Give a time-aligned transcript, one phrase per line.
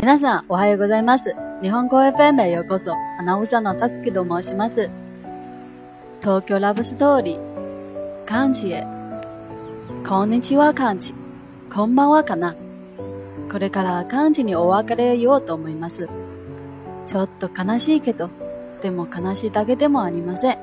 [0.00, 1.34] 皆さん、おはようございます。
[1.60, 2.92] 日本語 FM へようこそ。
[3.18, 4.90] アナウンサーのさつきと申します。
[6.20, 8.24] 東京ラブストーリー。
[8.24, 8.86] 漢字へ。
[10.06, 11.14] こんにちは漢字。
[11.74, 12.54] こんばんはかな。
[13.50, 16.08] これから漢字にお別れようと思います。
[17.04, 18.30] ちょっと悲しいけど、
[18.80, 20.58] でも悲しいだけでもありません。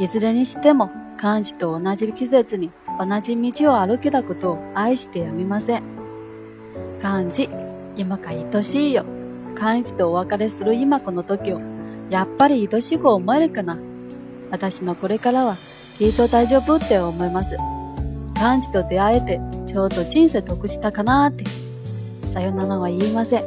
[0.00, 5.84] いずれにしても、漢字と同じ季節に同じ道を歩けたことを愛してやみません。
[7.00, 7.48] 漢字、
[7.96, 9.04] 今か愛しいよ。
[9.54, 11.60] 漢字とお別れする今この時を、
[12.10, 13.78] やっぱり愛しく思えるかな。
[14.50, 15.56] 私のこれからは、
[15.98, 17.56] きっと大丈夫って思います。
[18.34, 21.44] 漢字と出会えて、ちょっと人生得したかなーって。
[22.28, 23.44] さよならは言いません。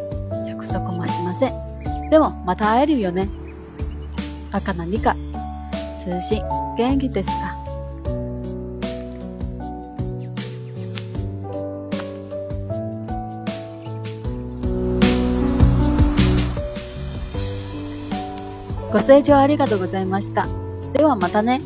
[0.47, 2.09] 約束もしません。
[2.09, 3.29] でも、また会えるよね。
[4.51, 5.15] 赤何か。
[5.95, 6.41] 通信、
[6.75, 7.68] 元気ですか？
[18.91, 20.47] ご清聴ありがとうございました。
[20.93, 21.61] ではまたね。